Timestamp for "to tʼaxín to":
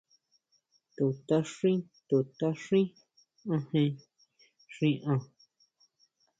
0.95-2.17